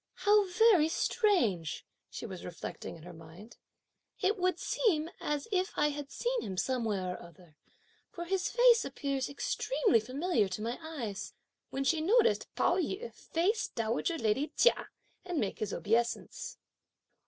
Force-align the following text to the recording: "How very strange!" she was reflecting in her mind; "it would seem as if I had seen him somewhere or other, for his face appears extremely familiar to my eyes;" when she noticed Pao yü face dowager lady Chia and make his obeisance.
"How 0.15 0.47
very 0.47 0.89
strange!" 0.89 1.85
she 2.09 2.25
was 2.25 2.43
reflecting 2.43 2.95
in 2.95 3.03
her 3.03 3.13
mind; 3.13 3.57
"it 4.19 4.35
would 4.35 4.57
seem 4.57 5.11
as 5.19 5.47
if 5.51 5.73
I 5.77 5.89
had 5.89 6.09
seen 6.09 6.41
him 6.41 6.57
somewhere 6.57 7.13
or 7.13 7.21
other, 7.21 7.55
for 8.09 8.25
his 8.25 8.49
face 8.49 8.83
appears 8.83 9.29
extremely 9.29 9.99
familiar 9.99 10.47
to 10.47 10.61
my 10.63 10.79
eyes;" 10.81 11.33
when 11.69 11.83
she 11.83 12.01
noticed 12.01 12.47
Pao 12.55 12.77
yü 12.77 13.13
face 13.13 13.67
dowager 13.67 14.17
lady 14.17 14.47
Chia 14.57 14.89
and 15.23 15.37
make 15.39 15.59
his 15.59 15.71
obeisance. 15.71 16.57